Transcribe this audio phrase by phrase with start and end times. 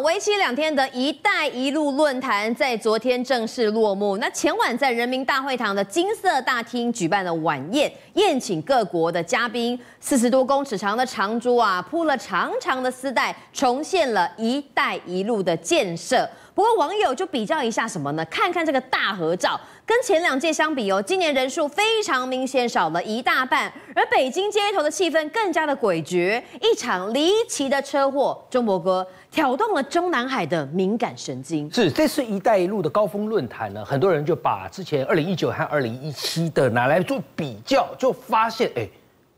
[0.00, 4.16] 为期两天的一带一路论坛在昨天正式落幕。
[4.18, 9.78] 那前晚在人民大会堂的金色大厅举办的晚宴，宴请各国的嘉宾。
[10.00, 16.28] 四十多公尺长的长桌啊，铺了长长的丝带，重现了一带一路的建设。
[16.58, 18.24] 不过网友就比较一下什么呢？
[18.24, 19.56] 看看这个大合照，
[19.86, 26.42] 跟前两届相比哦，今年人数非常明显少了一大半，而北京街头的气氛更加的诡谲。
[26.60, 31.72] 一场离奇的车祸，中国哥挑动了中南海的敏感神经。
[31.72, 38.88] 是，这次“一带一路”的高峰论坛呢，很多人就把之前二零一九和二零一七的拿来做比较，就发现，哎。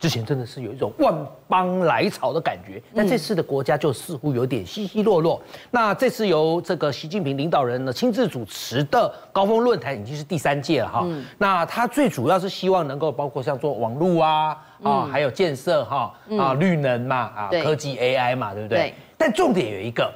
[0.00, 1.14] 之前真的是有一种万
[1.46, 5.40] 邦来朝的感觉，但这次的国家就似乎有点稀稀落落。
[5.70, 11.06] 那这次由这个习近平领导人呢亲自主持的高峰论坛已经是第三届了哈。
[11.36, 18.94] 那他最主要是希望能够包括像做网络啊啊，还有建设哈啊绿能嘛啊科技 AI 嘛，对不对？
[19.18, 20.10] 但重点有一个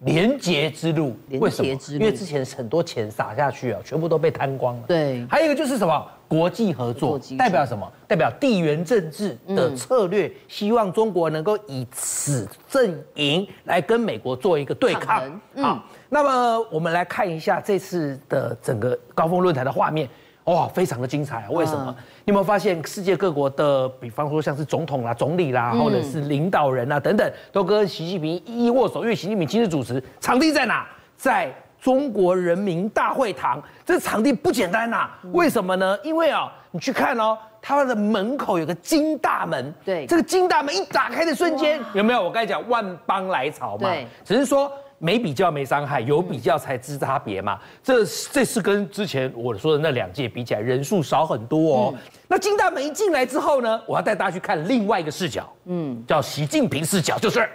[0.00, 1.78] 廉洁之路，为什么？
[1.92, 4.82] 因为之前很多钱撒下去啊，全部都被贪光了。
[4.86, 6.06] 对，还有一个就是什么？
[6.32, 7.86] 国际合作代表什么？
[8.08, 15.22] 代表地缘政治的策略，希望中国能够以此阵营来跟美国做一个对抗。
[15.58, 20.08] 好，那么我们来看一下这次的整个高峰论坛的画面，
[20.44, 21.50] 哇，非常的精彩啊！
[21.50, 21.94] 为什么？
[22.24, 30.88] 你有没有发现世界各国的，比方说像是总统啦、总理啦，或者是领导人啊等等，都跟习近平一一握手，因为习近平亲自主持，场地在哪？
[31.14, 31.54] 在。
[31.82, 35.98] 中国人民大会堂，这场地不简单呐、啊，为什么呢？
[36.04, 42.22] 因为啊，你去看哦，它的门口有个金大门，对，这个金大门一打开的瞬间，有没有？
[42.22, 47.58] 我刚才讲万邦来朝嘛，对，只是说没比较没伤害，有比较才知差别嘛。
[47.82, 51.94] 这这是跟之前我说的那两届比起来，人数少很多哦。
[52.28, 57.48] 那金大门一进来之后呢，我要带大家去看另外一个视角，嗯，叫习近平视角，就是。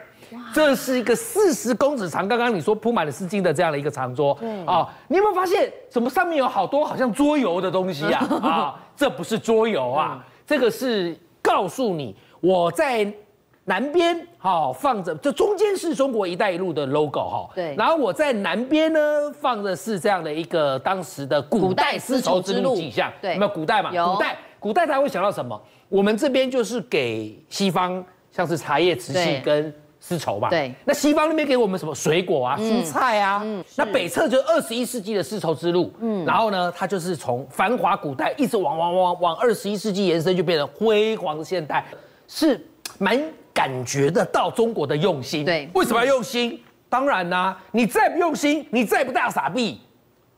[0.53, 4.65] 这是一个四十公尺长，刚刚你说铺满了丝巾的这样的一个长桌，对。
[4.65, 8.19] 啊，你有没有发现，怎么上面有好多好像桌游的东西呀？
[8.41, 13.11] 啊， 啊，这不是桌游啊，这个是告诉你，我在
[13.65, 18.99] 南边哈放着，这中间是中国“一带一路”的 logo 哈，对，然后我在南边呢
[19.39, 23.89] 放的是这样的一个当时的古代丝绸之路景象，对，有没有古代嘛？
[23.89, 25.61] 古代，古代他会想到什么？
[25.89, 29.73] 我们这边就是给西方，像是茶叶、瓷器跟。
[30.07, 30.73] 丝绸吧，对。
[30.85, 33.41] 那西方那边给我们什么水果啊、蔬菜啊？
[33.43, 35.91] 嗯，那北侧就是二十一世纪的丝绸之路。
[35.99, 41.83] 嗯，然后呢，它就是从繁华古代一直往往往往二十一世纪延伸，就变成辉煌的现代，
[42.25, 42.65] 是
[42.97, 43.21] 蛮
[43.53, 45.43] 感觉得到中国的用心。
[45.43, 46.63] 对，为什么要用心？
[46.87, 49.81] 当然啦，你再不用心，你再不大傻逼，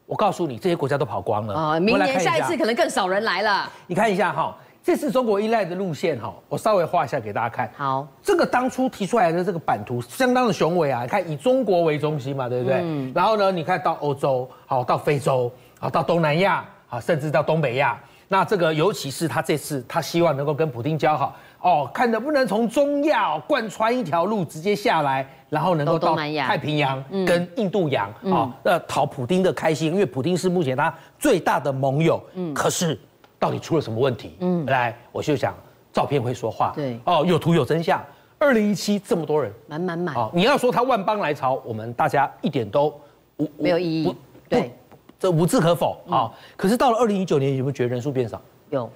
[0.08, 1.80] 我告诉你，这些国家都跑光了啊！
[1.80, 3.72] 明年下一次可能更少人来了。
[3.86, 4.58] 你看一下哈。
[4.90, 7.72] 这次中国依赖的路线哈，我稍微画一下给大家看。
[7.78, 12.80] 好，这个当初提出来的这个版图相当的雄伟啊，你看以中国为中心嘛，对不对？
[12.82, 13.12] 嗯。
[13.14, 18.00] 然后呢，你看到欧洲，好，到非洲，好，到东南亚，好，甚至到东北亚。
[18.30, 32.20] 那这个尤其是他这次他希望能够跟普京交好哦，看能不能从中亚贯穿一条路直接下来，然后能够到太平洋跟印度洋啊，那讨普京的开心，因为普京是目前他最大的盟友。
[32.34, 32.52] 嗯。
[32.56, 33.00] 可是。
[33.40, 34.36] 到底出了什么问题？
[34.42, 35.56] 嗯，来，我就想，
[35.94, 36.74] 照片会说话。
[36.76, 38.04] 对，哦，有图有真相。
[38.38, 40.16] 二零一七这么多人，满满满。
[40.16, 42.94] 哦，你要说他万邦来朝，我们大家一点都
[43.38, 44.16] 无没有意义。
[44.48, 44.72] 对，
[45.20, 46.32] 这无置可否啊。
[46.56, 48.42] 可是到了二零一九年，有没有觉得人数变少？
[48.70, 48.90] 有。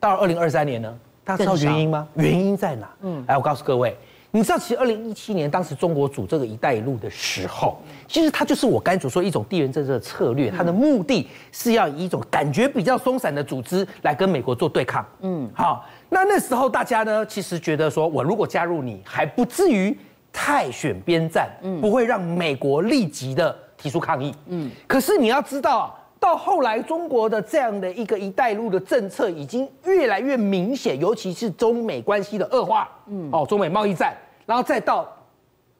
[0.00, 0.98] 到了二零二三年呢？
[1.24, 2.08] 大家知道原因吗？
[2.14, 2.90] 原因在哪？
[3.02, 3.96] 嗯，来，我告诉各位。
[4.34, 7.76] 你知道，其实二零一七年当时中国组这个“一带一路”的时候，
[8.08, 15.06] 其实它就是我刚才所说一种地缘政治的策略，它的目的是要以一种感觉比较松散的组织来跟美国做对抗。
[15.20, 19.94] 嗯，好，那那时候大家呢，其实觉得说我如果加入你，还不至于
[20.32, 21.50] 太选边站，
[21.82, 24.34] 不会让美国立即的提出抗议。
[24.46, 25.94] 嗯，可是你要知道。
[26.22, 34.16] 到后来，中国的这样的一个“一带一路”的政策已经越来越明显，尤其是中美关系的恶化，嗯，哦，中美贸易战，
[34.46, 35.04] 然后再到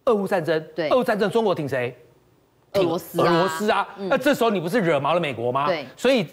[0.07, 1.97] 俄乌战争，对，俄乌战争中国挺谁？
[2.73, 5.69] 俄罗斯，俄罗斯啊，那这时候你不是惹毛了美国吗？
[5.69, 6.27] 对，所以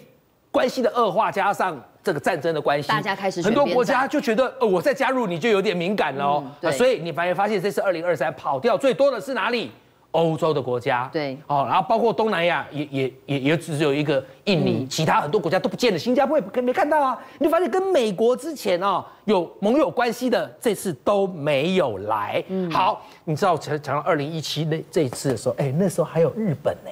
[0.50, 9.70] 关系的恶化加上这个战争的关系，大家开始很多国家就觉得，呃，我再加入你就有点敏感了哦，对，所以你发现发现这次二零二三跑掉最多的是哪里？
[10.12, 17.18] 欧洲的国家，对，哦，然后包括东南亚也也也也只有一个印尼，嗯、其他很多国家都不见了，新加坡也没看到啊。
[17.38, 22.42] 你就发现跟美国之前哦有盟友关系的，这次都没有来。
[22.48, 26.90] 嗯，好，你知道讲讲到二零一七那这一次的时候，哎，那时候还有日本呢，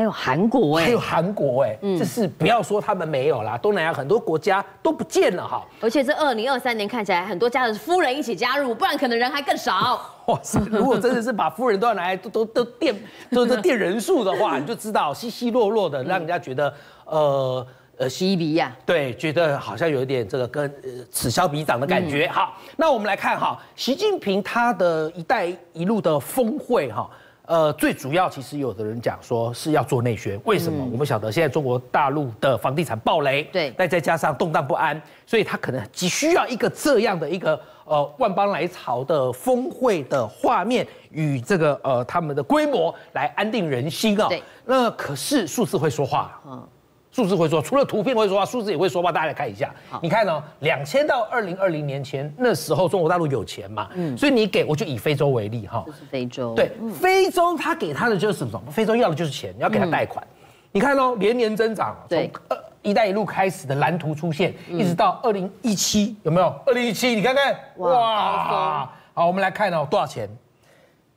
[0.00, 5.62] 还有韩国哎，还有韩国哎，这是不要说他们没有啦，东南亚很多国家都不见了哈。
[5.78, 10.00] 而且这二零二三年看起来很多家的夫人一起加入，不然可能人还更少。
[10.24, 12.98] 哇塞，如果真的是把夫人都要拿来都都都垫
[13.30, 16.72] 都都垫人数的话， 你就知道稀稀落落的，让人家觉得
[17.04, 17.66] 呃
[17.98, 18.74] 呃稀离呀。
[18.86, 22.26] 对，觉得好像有一点这个跟呃此消彼长的感觉。
[22.28, 27.06] 好，那我们来看哈，习近平他的一带一路的峰会哈。
[27.50, 30.84] 呃，最主要其实有的人讲说是要做内宣，为什么？
[30.84, 44.28] 嗯、我们晓得现在中国大陆的房地产暴雷，对，再再加上动荡不安，所以他可能急需要一个这样的一个呃万邦来朝的峰会的画面与这个呃他们的规模来安定人心啊、哦。
[44.28, 46.68] 对，那可是数字会说话，嗯。
[47.12, 49.10] 数字会说，除了图片会说话，数字也会说话。
[49.10, 58.62] 大家来看一下，你看哦，两千到二零二零年前，那时候中国大陆有钱嘛，嗯，所以你给我就以非洲为例哈，这是非洲，对，嗯、非洲他给他的就是什么？
[58.70, 60.24] 非洲要的就是钱，你要给他贷款。
[60.24, 60.36] 嗯、
[60.70, 66.46] 你看哦，连年增长，从呃“一带一路”开始的蓝图出现，对一直到二零一七，有没有？
[66.64, 70.28] 二零一七，你看看，哇，哇好，我们来看哦，多少钱？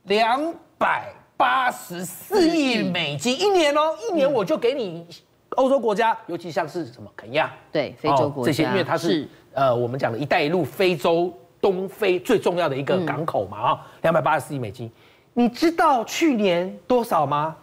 [0.05, 1.05] 两百
[1.37, 5.05] 八十四亿美金一年哦，一年我就给你。
[5.53, 14.91] 欧洲国家，尤其像是什么肯亚，对，非洲国家、哦、这些，因为它是，是呃我们讲的一带一路非洲东非最重要的一个港口嘛啊，两百八十四亿美金，
[15.33, 17.55] 你知道去年多少吗？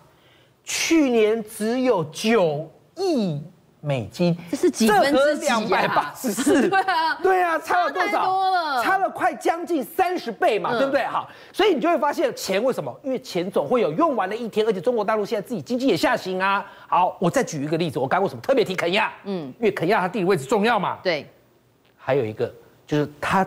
[0.64, 3.40] 去年只有九亿。
[3.81, 5.35] 美金，这是几分之？
[5.37, 8.11] 两百八十四， 对啊，对啊，差了多少？
[8.12, 11.03] 差多了，差了快将近三十倍嘛，嗯、对不对？
[11.05, 12.94] 好，所以你就会发现钱为什么？
[13.03, 16.65] 因为钱总会有用完的一天，而且中国大陆现在自己经济也下行啊。
[16.87, 19.12] 好，我再举一个例子，我刚为什么特别提肯亚？
[19.25, 20.99] 嗯，因为肯亚它地理位置重要嘛。
[21.03, 21.26] 对，
[21.97, 22.53] 还有一个
[22.87, 23.47] 就是它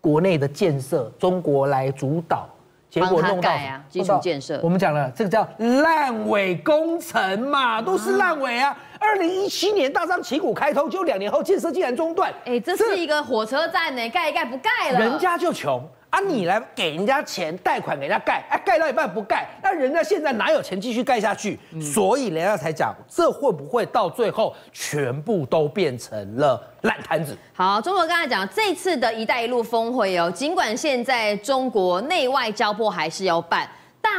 [0.00, 2.48] 国内的建设，中国来主导。
[2.92, 8.76] 结果弄到啊，基础建设，我们讲了这个叫烂尾工程嘛，都是烂尾啊。
[9.00, 12.30] 二零一七年大张旗鼓开通，就两年后建设竟然中断。
[12.44, 15.82] 哎，这是一个火车站呢，盖一盖不盖了，人家就穷。
[16.12, 21.58] 啊，你来给人家钱贷款给人家盖，哎、啊，盖到一半不盖，那人家现在哪有钱继续盖下去？
[21.72, 27.34] 嗯、所以人家才讲，这会不会到最后全部都变成了烂摊子？
[27.54, 33.66] 好，中国刚才讲这次的一带一路峰会哦，尽管现在中国内外交迫还是要办。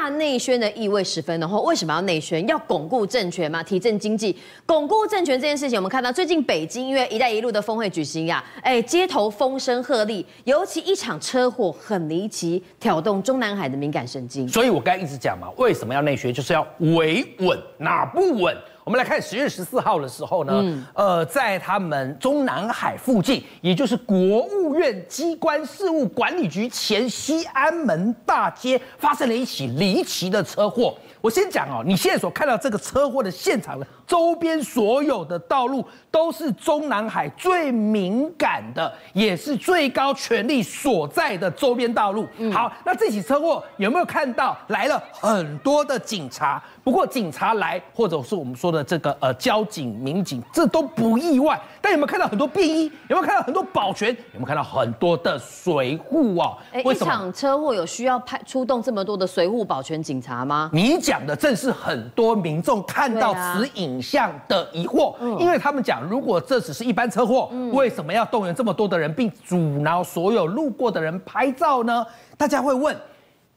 [0.09, 2.45] 内宣的意味十分浓厚，为什么要内宣？
[2.47, 4.35] 要巩固政权嘛，提振经济，
[4.65, 14.47] 巩固政权这件事情，我们看到最近北京因为“一带一路”的峰会举行呀，哎，街头风声鹤唳，尤其一场车祸很离奇，挑动中南海的敏感神经。
[14.47, 16.33] 所以我刚才一直讲嘛，为什么要内宣？
[16.33, 18.55] 就是要维稳，哪不稳？
[18.83, 30.93] 我们来看十月十四号的时候呢，嗯、呃，在他们中南海附近，也就是国务院机关事务管理局前西安门大街，发生了一起离奇的车祸。
[31.23, 35.81] 我先讲哦，你现在所看到这个车祸的现场的，周边所有的道路
[36.11, 42.27] 都是中南海最敏感的，也是最高权力所在的周边道路。
[42.39, 46.61] 嗯、好，那这起车祸有没有看到来了很多的警察？
[46.83, 51.57] 不过警察来，或者是我们说的这个呃交警、民警，这都不意外。
[51.81, 52.91] 但有没有看到很多便衣？
[53.07, 54.09] 有没有看到很多保全？
[54.09, 56.51] 有没有看到很多的随护啊？
[56.73, 60.69] 哎，一场车祸有需要派出动这么多的随护、保全、警察吗？
[60.73, 72.05] 你讲的正是很多民众看到此影像的疑惑，啊、因为他们讲，如果这只是一般车祸，嗯、为什么要动员这么多的人，并阻挠所有路过的人拍照呢？
[72.37, 72.95] 大家会问。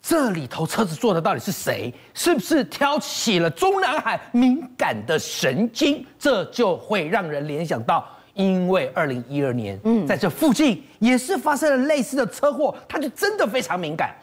[0.08, 1.93] 这里头车子坐的到底是谁？
[2.14, 6.06] 是不是挑起了中南海敏感的神经？
[6.17, 14.14] 这就会让人联想到，因为二零一二年，嗯，在这附近也是发生了类似的车祸，他就真的非常敏感。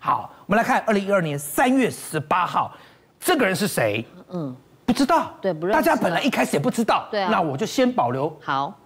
[0.00, 2.72] 好，我们来看二零一二年三月十八号，
[3.20, 4.04] 这个人是谁？
[4.30, 4.54] 嗯，
[4.84, 5.32] 不知道。
[5.40, 5.80] 对，不认识。
[5.80, 7.06] 大家本来一开始也不知道。
[7.10, 7.28] 对啊。
[7.30, 8.36] 那我就先保留。
[8.42, 8.76] 好。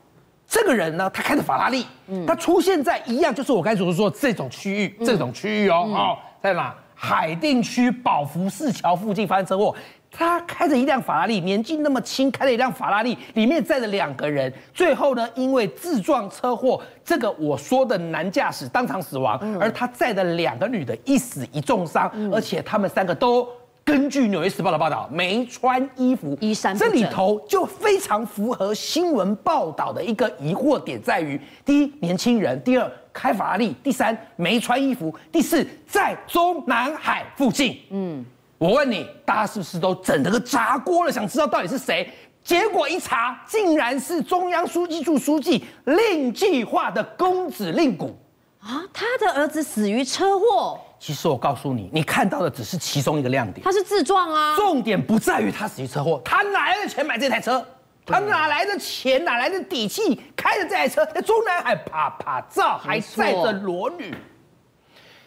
[0.47, 6.19] 这个人呢，他开的法拉利，嗯，他出现在一样，就是我刚才所说的这种区域，这种区域哦，哦。
[6.41, 6.75] 在哪？
[6.99, 9.75] 海淀区宝福寺桥附近发生车祸，
[10.19, 23.47] 他开着一辆法拉利，年纪那么轻，开了一辆法拉利，里面载着两个人，最后呢，因为自撞车祸，这个我说的男驾驶当场死亡，而他载的两个女的一死一重伤，而且他们三个都。
[23.85, 37.79] 根据《纽约时报》的报道，没穿衣服，衣衫这里头就非常符合新闻报道的一个疑惑点，在于：第一，年轻人；第二，开法拉利；第三，没穿衣服；第四，在中南海附近。
[37.91, 38.25] 嗯，
[38.59, 41.13] 我问你，大家是不是都整了个炸锅了？
[41.13, 42.11] 想知道到底是谁？
[42.43, 48.17] 结果一查，竟然是中央书记处书记令计划的公子令谷。
[48.61, 50.81] 啊，他的儿子死于车祸。
[50.99, 53.63] 其实我告诉你，你看到的只是其中一个亮点。
[53.63, 54.57] 他是自撞啊。
[54.57, 57.65] 重点不在于他死于车祸，他哪来的钱买这台车？
[58.07, 59.23] 他哪来的钱？
[59.25, 64.15] 哪来的底气开着这台车在中南海啪啪照，还载着裸女？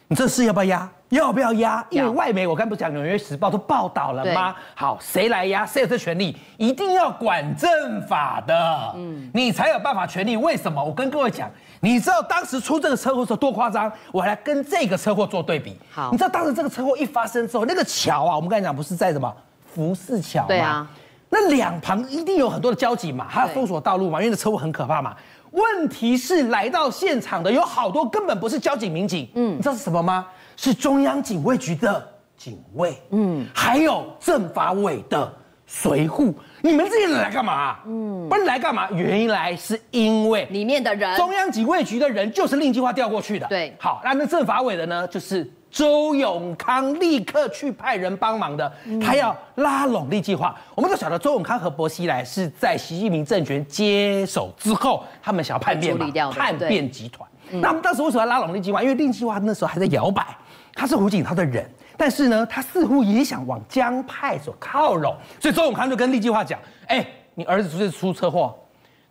[0.09, 0.89] 你这事要不要压？
[1.09, 1.85] 要不要压？
[1.91, 4.55] 因为外媒我刚不讲《纽约时报》都报道了吗？
[4.73, 5.63] 好，谁来压？
[5.63, 6.35] 谁有这权利？
[6.57, 10.35] 一定要管政法的，嗯，你才有办法权利。
[10.35, 10.83] 为什么？
[10.83, 11.47] 我跟各位讲，
[11.79, 13.91] 你知道当时出这个车祸的时候多夸张？
[14.11, 15.77] 我还来跟这个车祸做对比。
[15.91, 19.31] 好，你知道当时这个车祸一发生之后，那个桥啊，我们刚才讲不是在什么
[19.71, 20.47] 福士桥吗？
[20.47, 20.87] 对啊，
[21.29, 25.15] 那两旁一定有很多的交警嘛，还要封锁道路嘛，因为那车祸很可怕嘛。
[25.51, 30.27] 问题是来到现场的有好多根本不是交警民警，嗯，你知道是什么吗？
[30.55, 35.31] 是中央警卫局的警卫，嗯，还有政法委的
[35.65, 36.33] 随护。
[36.61, 37.77] 你们这些人来干嘛？
[37.85, 38.89] 嗯，不是来干嘛？
[38.91, 43.47] 原来是因为里面的人，中央警卫局的人就是令计划调过去的。
[43.47, 45.47] 对，好，那那政法委的呢，就是。
[45.71, 48.71] 周永康立刻去派人帮忙的，
[49.01, 50.55] 他要拉拢令计划。
[50.75, 57.29] 我们都晓得周永康和薄熙来是在习近平政权接手之后，他们想要叛变嘛，叛变集团。
[57.51, 58.81] 那我们当时为什么要拉拢令计划？
[58.81, 60.25] 因为令计划那时候还在摇摆，
[60.73, 68.55] 他是胡锦涛的人，但是呢，他似乎也想往江派所靠拢，所以周永康就跟令计划讲：“哎，你儿子出出车祸。”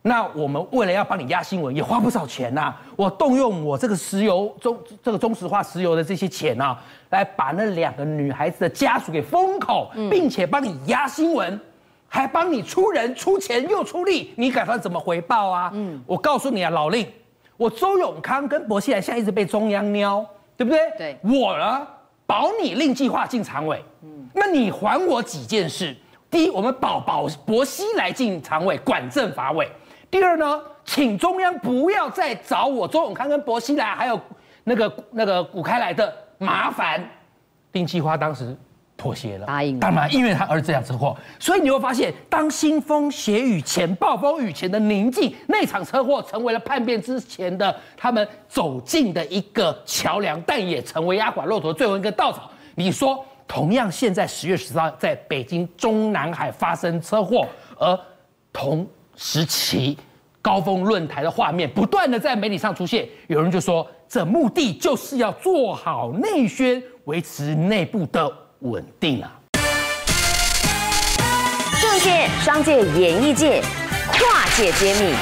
[0.08, 2.82] 那我们为了要帮你压新闻，也花不少钱呐、啊。
[2.96, 11.60] 我动用我这个石油中这个中石化石油的这些钱呐、啊，来把那两个女孩子的家属给封口，并且帮你压新闻，
[12.08, 15.70] 还帮你出人出钱又出力，你打算怎么回报啊？
[15.74, 17.06] 嗯，我告诉你啊，老令，
[17.58, 20.24] 我周永康跟薄熙来现在一直被中央瞄，
[20.56, 20.80] 对不对？
[20.96, 21.86] 对，我呢
[22.26, 25.94] 保你令计划进常委，嗯，那你还我几件事？
[26.30, 29.70] 第一，我们保保薄熙来进常委管政法委。
[30.10, 34.18] 第二呢，请中央不要再找我周永康跟薄熙来，还有
[34.64, 37.06] 那个那个古开来的麻烦。
[37.70, 38.56] 丁计划当时
[38.96, 39.80] 妥协了，答应了。
[39.80, 52.50] 当然，因为他儿子这样车祸，所以你会发现，当腥风血雨前、暴风雨前的宁静，那场车祸成为了叛变之前的他们走进的一个桥梁，但也成为压垮骆驼的最后一根稻草。
[52.74, 57.46] 你说，同样现在十月十号在北京中南海发生车祸，
[57.78, 58.00] 而
[58.50, 58.86] 同。
[59.20, 59.98] 时期
[60.40, 69.34] 高峰论坛的画面不断的在媒体上出现，有人就说，这目的就是要做好内宣，维持内部的稳定啊。
[71.82, 73.60] 政界、商界、演艺界
[74.12, 75.12] 跨界揭秘，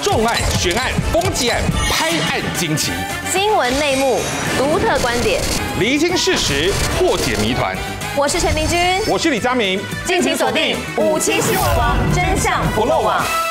[0.00, 1.60] 重案、悬案、攻击案、
[1.90, 2.92] 拍案惊奇，
[3.32, 4.20] 新闻内幕、
[4.56, 5.42] 独特观点，
[5.80, 7.76] 厘清事实，破解谜团。
[8.16, 13.47] 我是陈明君，我是李佳明，敬请锁定五七新闻网，真相不漏网。